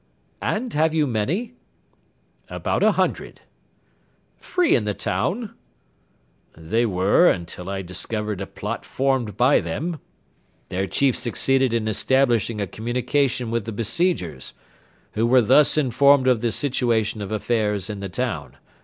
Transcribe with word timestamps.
"And 0.41 0.73
have 0.73 0.95
you 0.95 1.05
many?" 1.05 1.53
"About 2.49 2.81
a 2.81 2.93
hundred." 2.93 3.41
"Free 4.39 4.75
in 4.75 4.85
the 4.85 4.95
town?" 4.95 5.53
"They 6.57 6.87
were 6.87 7.29
until 7.29 7.69
I 7.69 7.83
discovered 7.83 8.41
a 8.41 8.47
plot 8.47 8.83
formed 8.83 9.37
by 9.37 9.59
them: 9.59 9.99
their 10.69 10.87
chief 10.87 11.15
succeeded 11.15 11.71
in 11.71 11.87
establishing 11.87 12.59
a 12.59 12.65
communication 12.65 13.51
with 13.51 13.65
the 13.65 13.71
besiegers, 13.71 14.55
who 15.11 15.27
were 15.27 15.39
thus 15.39 15.77
informed 15.77 16.27
of 16.27 16.41
the 16.41 16.51
situation 16.51 17.21
of 17.21 17.31
affairs 17.31 17.87
in 17.87 17.99
the 17.99 18.09
town. 18.09 18.57